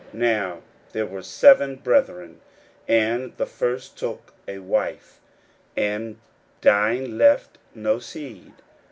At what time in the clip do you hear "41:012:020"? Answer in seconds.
0.13-0.19